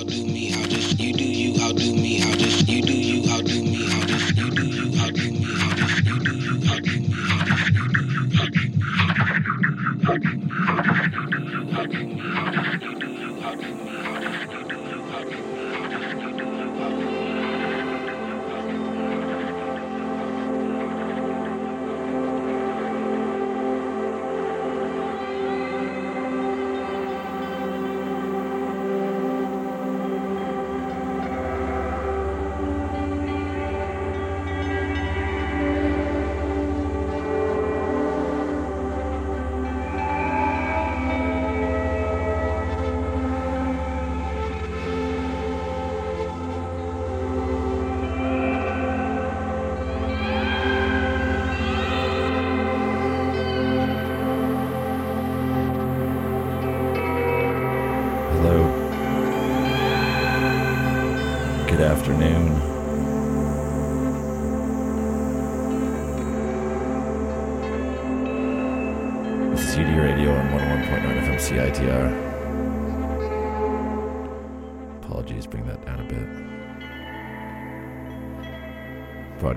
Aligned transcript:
all 0.00 0.06
do 0.06 0.24
me. 0.24 0.54
I 0.54 0.66
just 0.66 0.98
you 0.98 1.12
do 1.12 1.29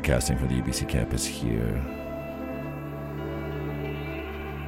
broadcasting 0.03 0.37
for 0.37 0.47
the 0.47 0.61
UBC 0.61 0.89
campus 0.89 1.25
here 1.25 1.81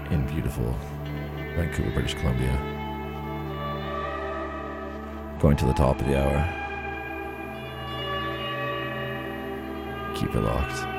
in 0.10 0.26
beautiful 0.28 0.74
Vancouver, 1.58 1.92
British 1.92 2.14
Columbia. 2.14 2.54
Going 5.42 5.58
to 5.58 5.66
the 5.66 5.74
top 5.74 6.00
of 6.00 6.08
the 6.08 6.18
hour. 6.18 6.40
Keep 10.16 10.36
it 10.36 10.40
locked. 10.40 10.95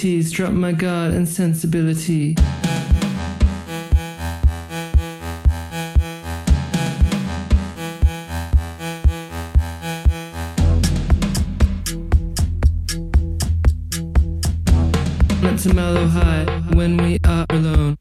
drop 0.00 0.52
my 0.52 0.72
guard 0.72 1.12
and 1.12 1.28
sensibility. 1.28 2.34
Meant 15.42 15.60
to 15.60 15.74
mellow 15.74 16.06
high 16.06 16.46
when 16.72 16.96
we 16.96 17.18
are 17.26 17.44
alone. 17.50 17.98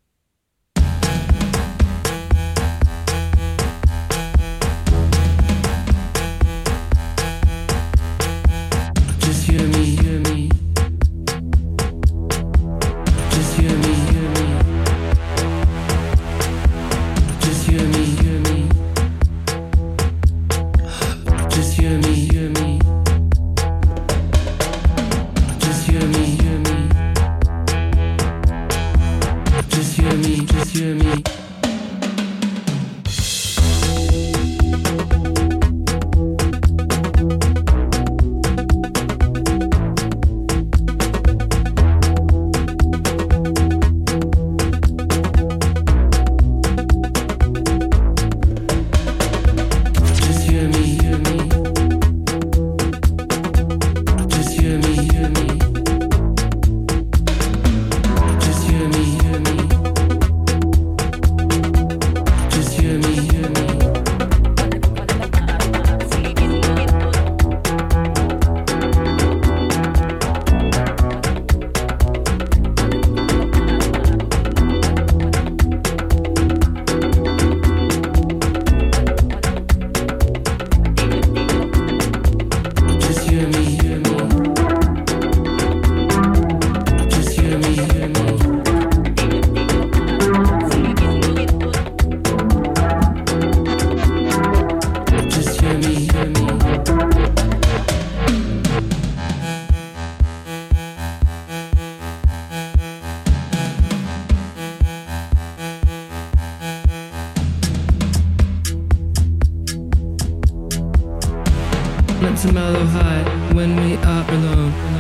It's 112.42 112.54
mellow 112.54 112.86
high 112.86 113.54
when 113.54 113.76
we 113.76 113.98
are 113.98 114.32
alone. 114.32 114.99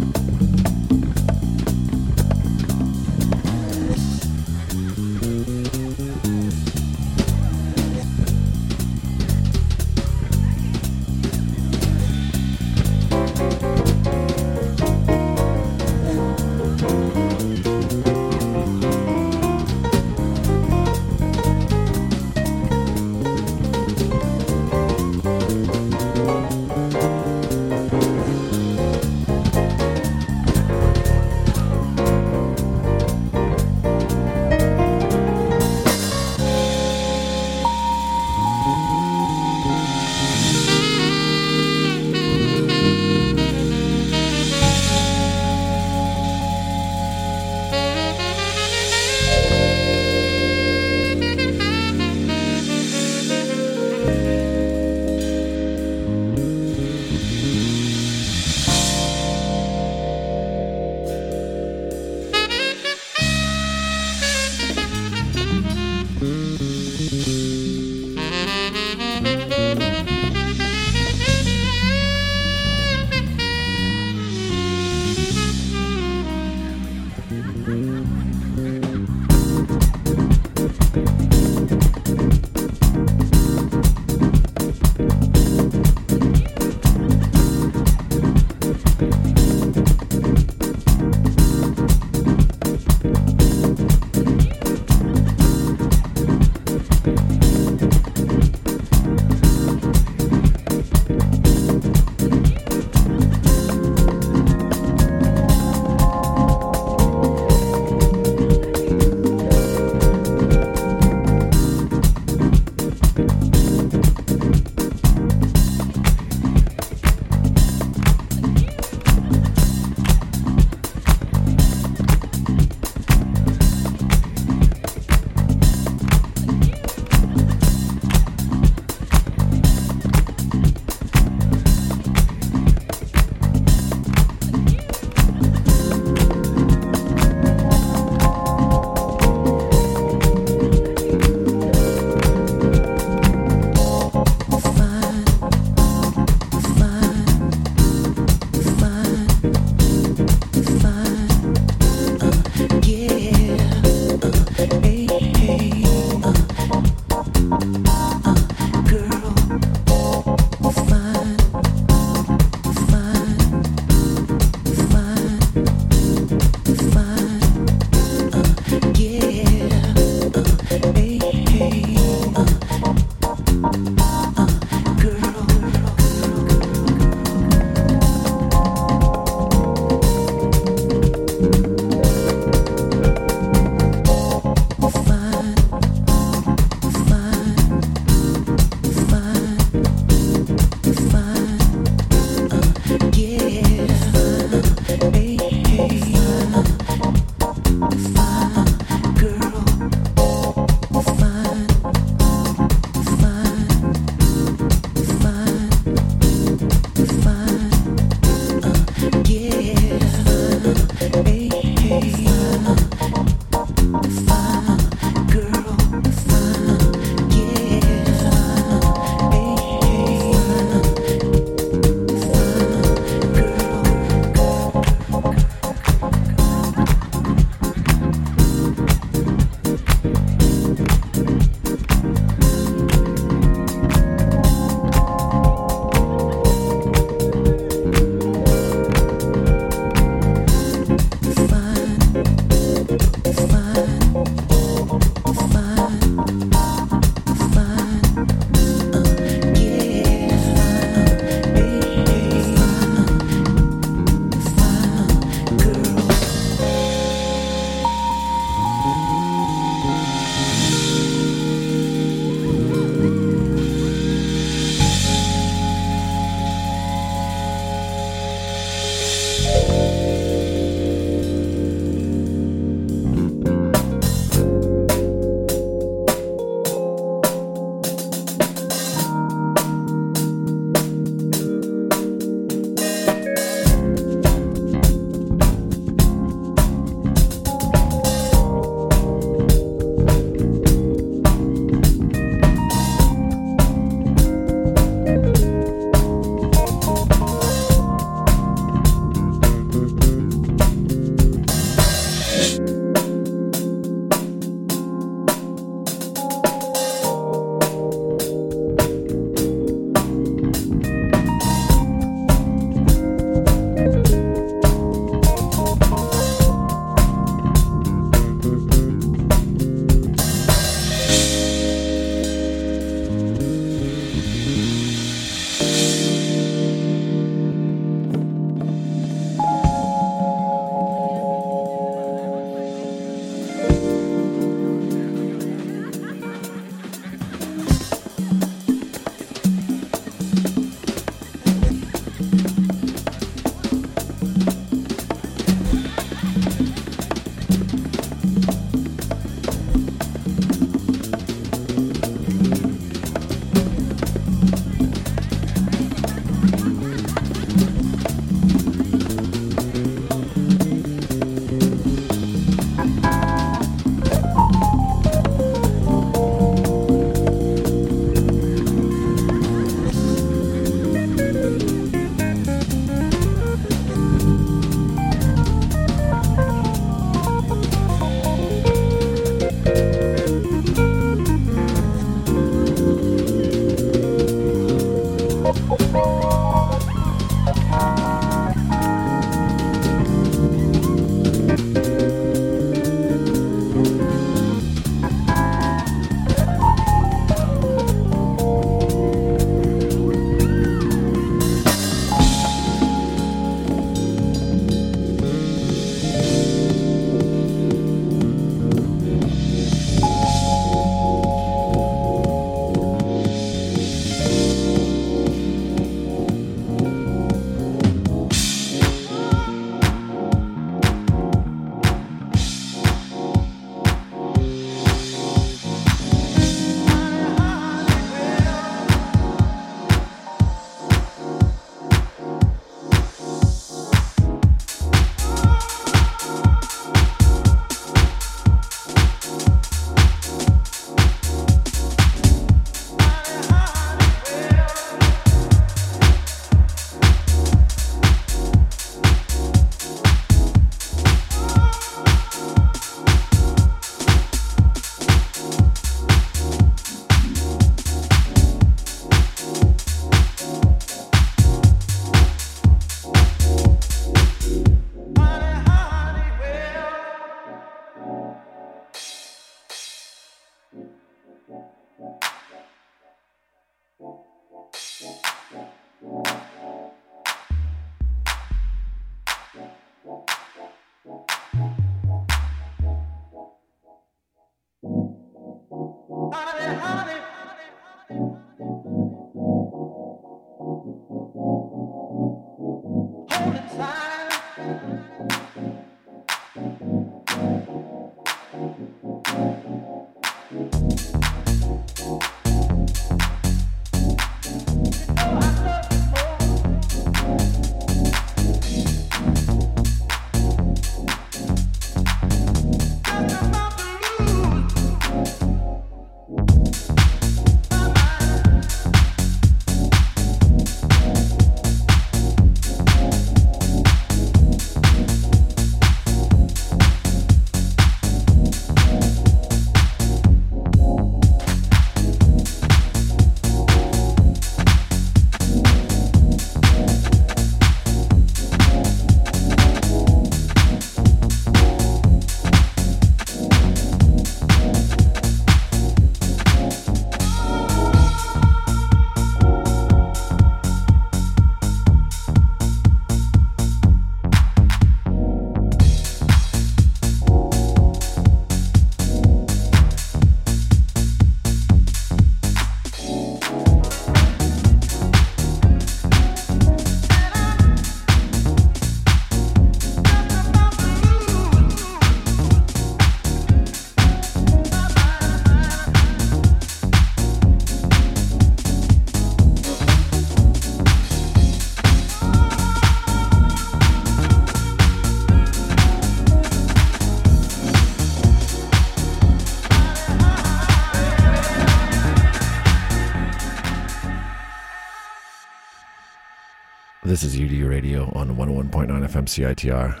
This 597.14 597.22
is 597.22 597.36
UDU 597.36 597.70
Radio 597.70 598.10
on 598.16 598.36
101.9 598.36 598.88
FM 598.88 599.26
CITR. 599.28 600.00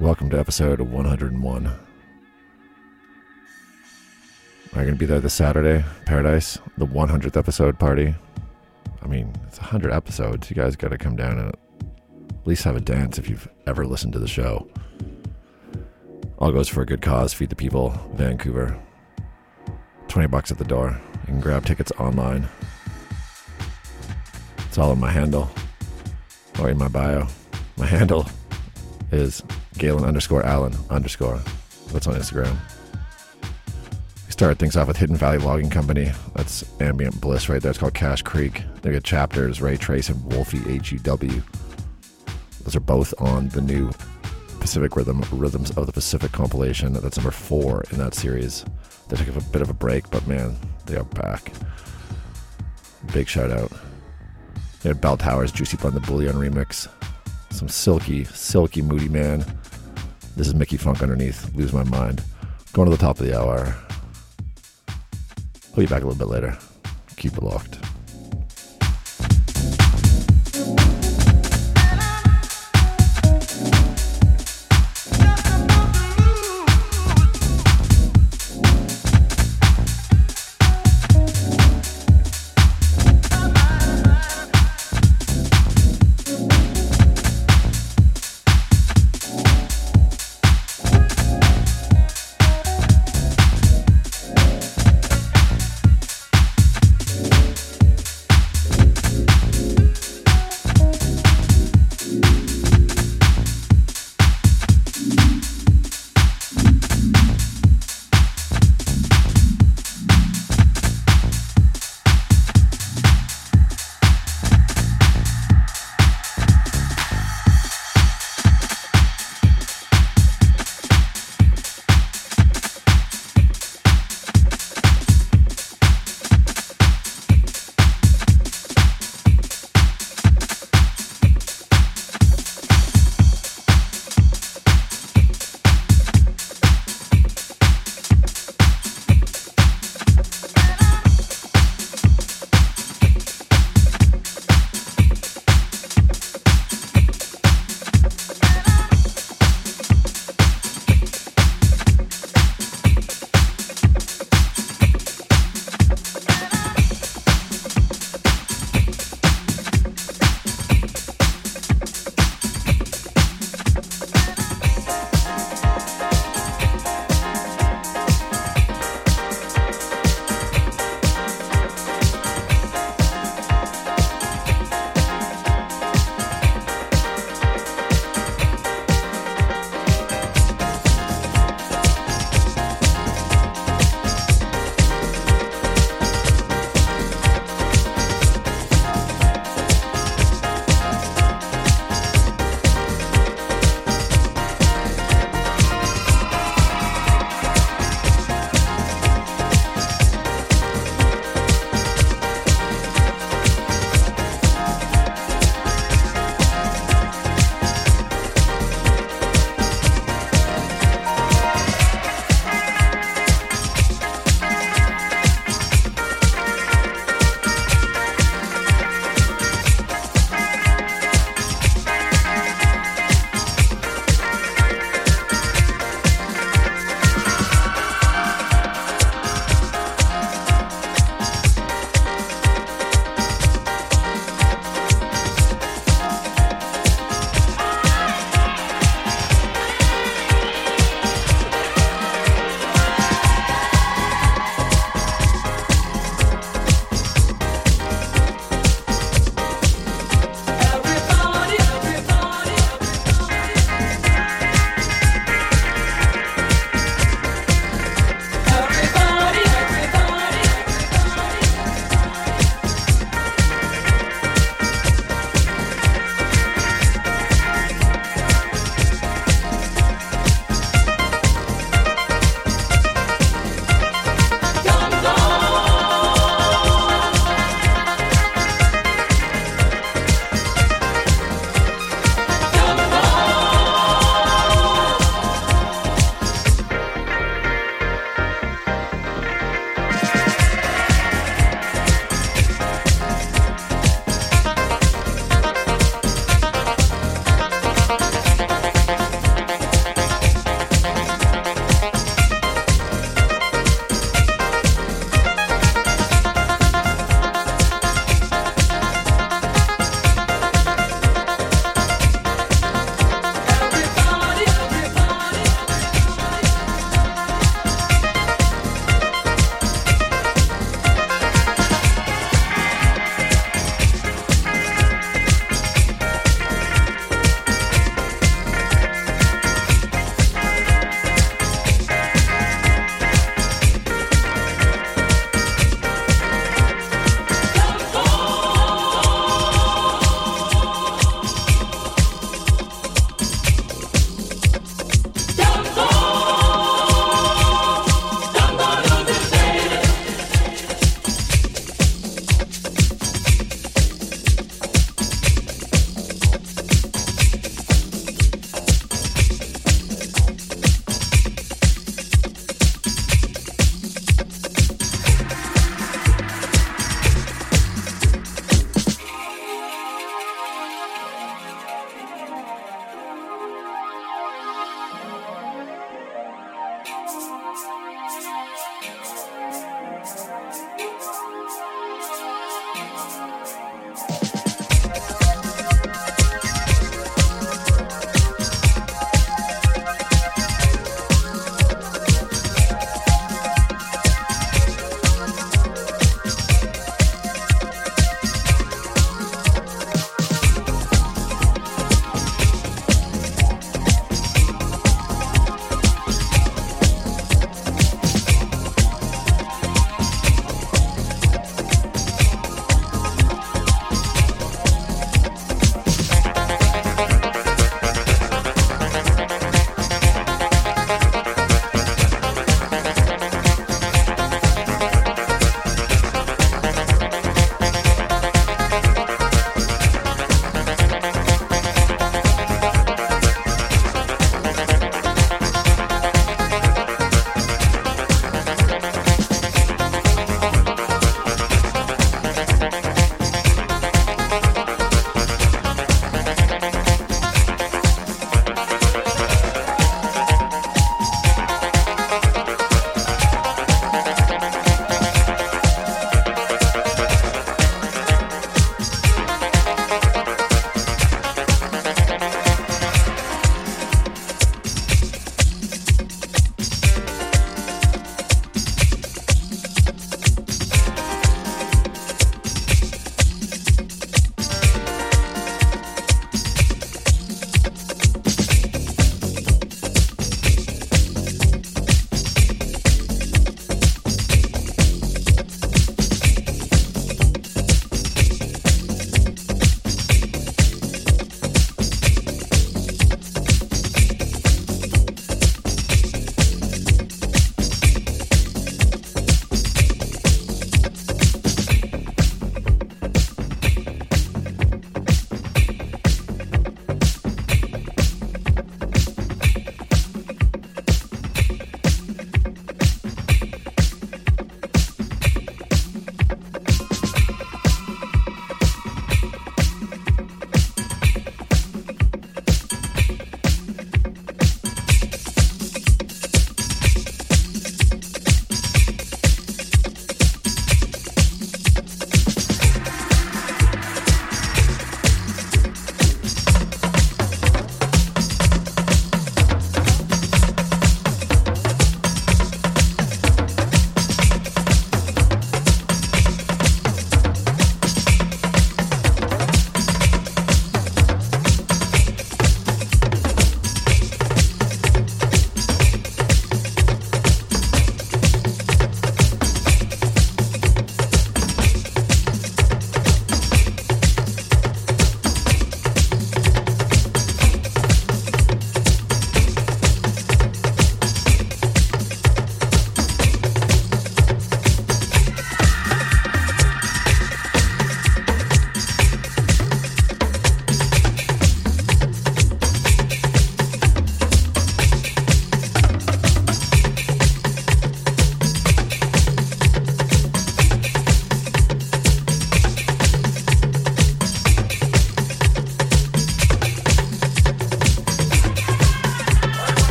Welcome 0.00 0.30
to 0.30 0.38
episode 0.40 0.80
101. 0.80 1.66
Are 1.66 1.74
you 4.70 4.72
going 4.72 4.86
to 4.86 4.94
be 4.94 5.04
there 5.04 5.20
this 5.20 5.34
Saturday, 5.34 5.84
Paradise? 6.06 6.58
The 6.78 6.86
100th 6.86 7.36
episode 7.36 7.78
party. 7.78 8.14
I 9.02 9.06
mean, 9.06 9.34
it's 9.46 9.60
100 9.60 9.92
episodes. 9.92 10.48
You 10.48 10.56
guys 10.56 10.74
got 10.74 10.88
to 10.88 10.96
come 10.96 11.16
down 11.16 11.38
and 11.38 11.48
at 11.50 12.46
least 12.46 12.64
have 12.64 12.76
a 12.76 12.80
dance 12.80 13.18
if 13.18 13.28
you've 13.28 13.50
ever 13.66 13.84
listened 13.86 14.14
to 14.14 14.18
the 14.18 14.26
show. 14.26 14.66
All 16.38 16.52
goes 16.52 16.70
for 16.70 16.80
a 16.80 16.86
good 16.86 17.02
cause. 17.02 17.34
Feed 17.34 17.50
the 17.50 17.54
people, 17.54 17.90
Vancouver. 18.14 18.82
20 20.08 20.26
bucks 20.28 20.50
at 20.50 20.56
the 20.56 20.64
door. 20.64 20.98
You 21.12 21.26
can 21.26 21.40
grab 21.40 21.66
tickets 21.66 21.92
online. 21.98 22.48
It's 24.78 24.84
all 24.84 24.92
in 24.92 25.00
my 25.00 25.10
handle 25.10 25.50
or 26.60 26.70
in 26.70 26.78
my 26.78 26.86
bio. 26.86 27.26
My 27.78 27.86
handle 27.98 28.28
is 29.10 29.42
Galen 29.76 30.04
underscore 30.04 30.46
Allen 30.46 30.72
underscore. 30.88 31.42
That's 31.88 32.06
on 32.06 32.14
Instagram. 32.14 32.56
We 33.42 34.30
started 34.30 34.60
things 34.60 34.76
off 34.76 34.86
with 34.86 34.96
Hidden 34.96 35.16
Valley 35.16 35.38
Logging 35.38 35.68
Company. 35.68 36.12
That's 36.36 36.64
ambient 36.80 37.20
bliss 37.20 37.48
right 37.48 37.60
there. 37.60 37.70
It's 37.70 37.80
called 37.80 37.94
Cash 37.94 38.22
Creek. 38.22 38.62
They 38.82 38.92
got 38.92 39.02
chapters, 39.02 39.60
Ray 39.60 39.76
Trace 39.78 40.10
and 40.10 40.32
Wolfie 40.32 40.62
H-E-W. 40.72 41.42
Those 42.62 42.76
are 42.76 42.80
both 42.80 43.12
on 43.18 43.48
the 43.48 43.60
new 43.60 43.90
Pacific 44.60 44.94
Rhythm 44.94 45.24
Rhythms 45.32 45.72
of 45.72 45.86
the 45.86 45.92
Pacific 45.92 46.30
compilation. 46.30 46.92
That's 46.92 47.16
number 47.16 47.32
four 47.32 47.82
in 47.90 47.98
that 47.98 48.14
series. 48.14 48.64
They 49.08 49.16
took 49.16 49.34
a 49.34 49.40
bit 49.50 49.60
of 49.60 49.70
a 49.70 49.74
break, 49.74 50.08
but 50.10 50.24
man, 50.28 50.54
they 50.86 50.94
are 50.94 51.02
back. 51.02 51.52
Big 53.12 53.26
shout 53.26 53.50
out. 53.50 53.72
They 54.82 54.90
had 54.90 55.00
Bell 55.00 55.16
Towers, 55.16 55.50
Juicy 55.50 55.76
Blend, 55.76 55.96
the 55.96 56.00
Bullion 56.00 56.36
remix. 56.36 56.88
Some 57.50 57.68
silky, 57.68 58.24
silky 58.24 58.82
Moodymann. 58.82 59.44
This 60.36 60.46
is 60.46 60.54
Mickey 60.54 60.76
Funk 60.76 61.02
underneath. 61.02 61.52
Lose 61.54 61.72
my 61.72 61.84
mind. 61.84 62.22
Going 62.72 62.88
to 62.88 62.96
the 62.96 63.00
top 63.00 63.18
of 63.18 63.26
the 63.26 63.38
hour. 63.38 63.74
I'll 64.88 65.76
be 65.76 65.86
back 65.86 66.02
a 66.02 66.06
little 66.06 66.14
bit 66.14 66.28
later. 66.28 66.56
Keep 67.16 67.38
it 67.38 67.42
locked. 67.42 67.78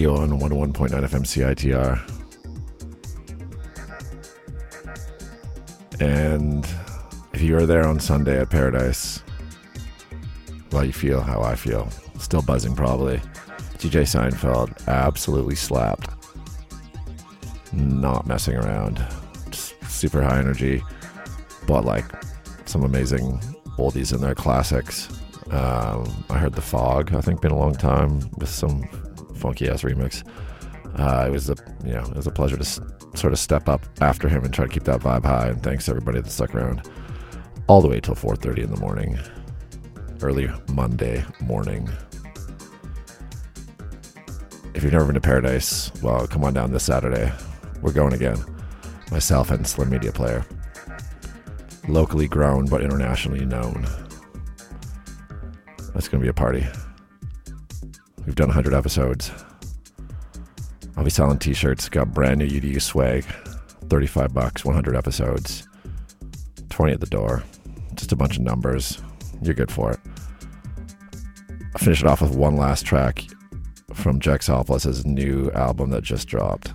Radio 0.00 0.16
on 0.16 0.30
101.9 0.30 0.88
FM 0.88 1.26
CITR. 1.26 2.00
And 6.00 6.66
if 7.34 7.42
you 7.42 7.52
were 7.52 7.66
there 7.66 7.86
on 7.86 8.00
Sunday 8.00 8.40
at 8.40 8.48
Paradise, 8.48 9.22
well, 10.72 10.86
you 10.86 10.94
feel 10.94 11.20
how 11.20 11.42
I 11.42 11.54
feel. 11.54 11.86
Still 12.18 12.40
buzzing, 12.40 12.74
probably. 12.74 13.18
DJ 13.76 14.06
Seinfeld 14.06 14.88
absolutely 14.88 15.54
slapped. 15.54 16.08
Not 17.74 18.26
messing 18.26 18.56
around. 18.56 19.06
Just 19.50 19.74
super 19.84 20.22
high 20.22 20.38
energy. 20.38 20.82
But 21.66 21.84
like 21.84 22.06
some 22.64 22.84
amazing 22.84 23.38
oldies 23.76 24.14
in 24.14 24.22
there, 24.22 24.34
classics. 24.34 25.10
Um, 25.50 26.24
I 26.30 26.38
heard 26.38 26.54
The 26.54 26.62
Fog, 26.62 27.12
I 27.12 27.20
think, 27.20 27.42
been 27.42 27.52
a 27.52 27.58
long 27.58 27.74
time 27.74 28.20
with 28.38 28.48
some 28.48 28.88
funky 29.40 29.68
ass 29.68 29.82
remix. 29.82 30.22
Uh, 30.98 31.24
it 31.26 31.30
was 31.30 31.48
a 31.50 31.56
you 31.84 31.92
know 31.92 32.02
it 32.02 32.16
was 32.16 32.26
a 32.26 32.30
pleasure 32.32 32.56
to 32.56 32.62
s- 32.62 32.80
sort 33.14 33.32
of 33.32 33.38
step 33.38 33.68
up 33.68 33.80
after 34.00 34.28
him 34.28 34.44
and 34.44 34.52
try 34.52 34.66
to 34.66 34.72
keep 34.72 34.84
that 34.84 35.00
vibe 35.00 35.24
high. 35.24 35.48
And 35.48 35.62
thanks 35.62 35.88
everybody 35.88 36.20
that 36.20 36.30
stuck 36.30 36.54
around 36.54 36.82
all 37.66 37.80
the 37.80 37.88
way 37.88 38.00
till 38.00 38.14
4:30 38.14 38.64
in 38.64 38.70
the 38.70 38.80
morning, 38.80 39.18
early 40.22 40.50
Monday 40.72 41.24
morning. 41.40 41.88
If 44.74 44.84
you've 44.84 44.92
never 44.92 45.04
been 45.04 45.14
to 45.14 45.20
Paradise, 45.20 45.90
well, 46.02 46.26
come 46.26 46.44
on 46.44 46.54
down 46.54 46.70
this 46.72 46.84
Saturday. 46.84 47.32
We're 47.82 47.92
going 47.92 48.12
again. 48.12 48.38
Myself 49.10 49.50
and 49.50 49.66
Slim 49.66 49.90
Media 49.90 50.12
Player, 50.12 50.44
locally 51.88 52.28
grown 52.28 52.66
but 52.66 52.80
internationally 52.80 53.44
known. 53.44 53.86
That's 55.92 56.06
going 56.08 56.20
to 56.20 56.24
be 56.24 56.28
a 56.28 56.32
party. 56.32 56.64
We've 58.30 58.36
done 58.36 58.46
100 58.46 58.74
episodes. 58.74 59.32
I'll 60.96 61.02
be 61.02 61.10
selling 61.10 61.40
t-shirts. 61.40 61.88
Got 61.88 62.14
brand 62.14 62.38
new 62.38 62.46
UDU 62.46 62.80
swag. 62.80 63.24
35 63.88 64.32
bucks, 64.32 64.64
100 64.64 64.94
episodes. 64.94 65.66
20 66.68 66.92
at 66.92 67.00
the 67.00 67.06
door. 67.06 67.42
Just 67.94 68.12
a 68.12 68.16
bunch 68.16 68.36
of 68.36 68.44
numbers. 68.44 69.02
You're 69.42 69.54
good 69.54 69.72
for 69.72 69.90
it. 69.90 69.98
I'll 71.74 71.80
finish 71.80 72.02
it 72.02 72.06
off 72.06 72.22
with 72.22 72.36
one 72.36 72.56
last 72.56 72.86
track 72.86 73.24
from 73.94 74.20
Jack 74.20 74.42
Salpless's 74.42 75.04
new 75.04 75.50
album 75.50 75.90
that 75.90 76.04
just 76.04 76.28
dropped. 76.28 76.72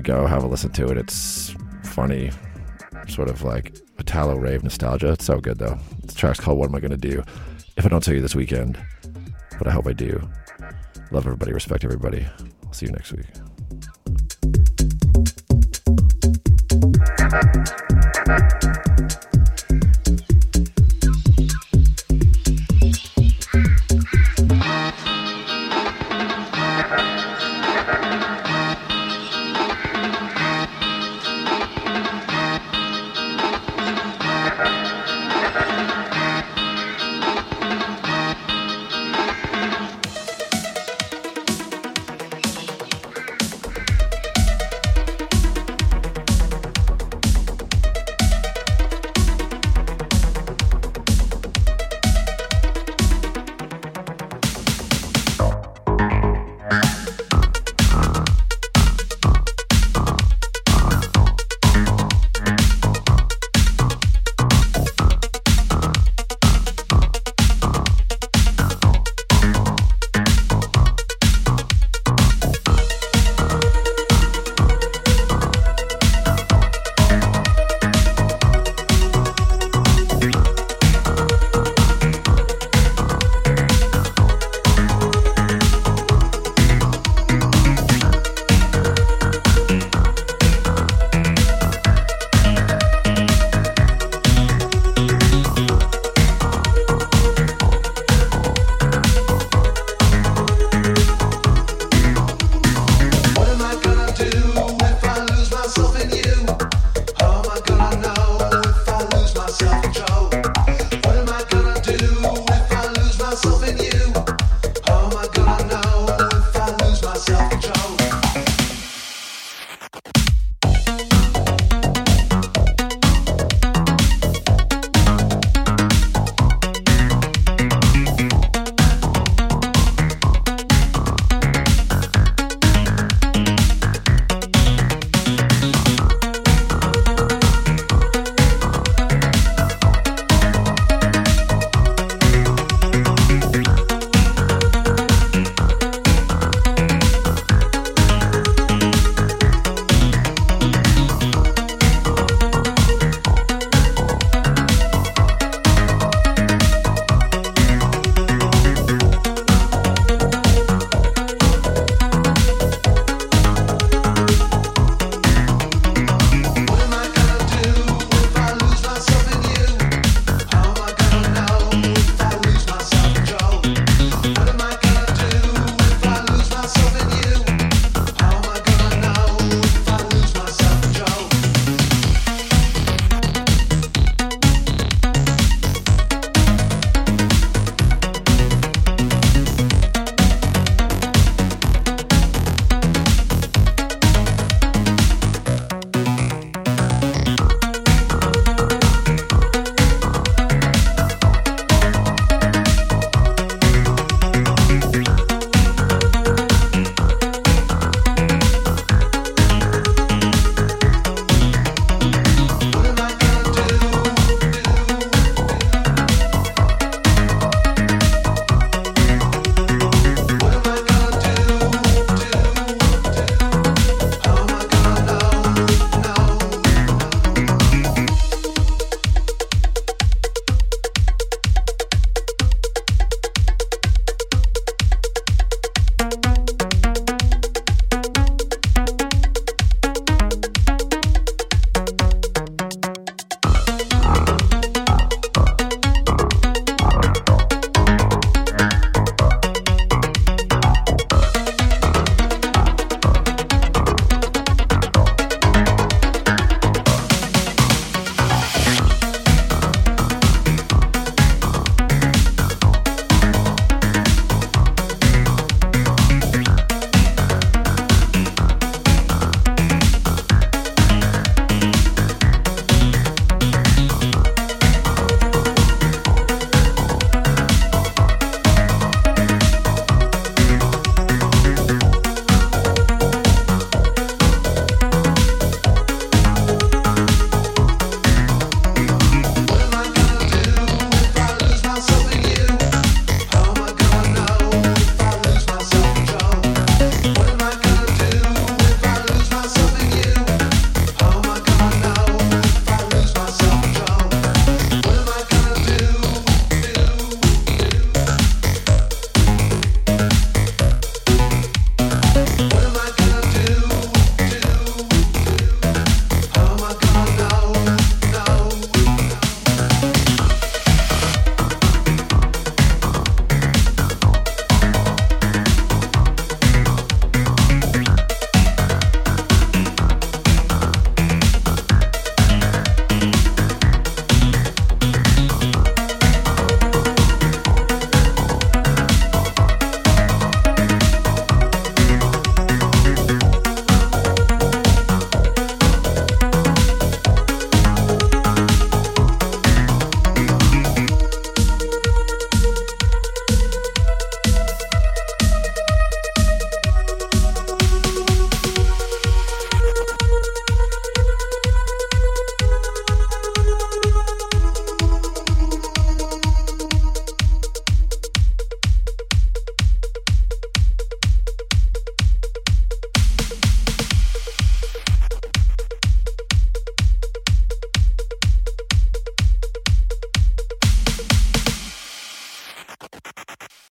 Go 0.00 0.28
have 0.28 0.44
a 0.44 0.46
listen 0.46 0.70
to 0.74 0.86
it. 0.92 0.96
It's 0.96 1.56
funny, 1.82 2.30
sort 3.08 3.28
of 3.28 3.42
like 3.42 3.76
a 3.98 4.02
Italo 4.02 4.36
rave 4.36 4.62
nostalgia. 4.62 5.10
It's 5.10 5.24
so 5.24 5.40
good 5.40 5.58
though. 5.58 5.76
The 6.04 6.14
track's 6.14 6.38
called 6.38 6.56
What 6.56 6.68
Am 6.68 6.76
I 6.76 6.78
Gonna 6.78 6.96
Do? 6.96 7.24
If 7.76 7.84
I 7.84 7.88
don't 7.88 8.02
tell 8.02 8.14
you 8.14 8.22
this 8.22 8.36
weekend, 8.36 8.78
but 9.58 9.66
I 9.68 9.70
hope 9.70 9.86
I 9.86 9.92
do. 9.92 10.28
Love 11.10 11.26
everybody, 11.26 11.52
respect 11.52 11.84
everybody. 11.84 12.26
I'll 12.64 12.72
see 12.72 12.86
you 12.86 12.92
next 12.92 13.12
week. 13.12 13.26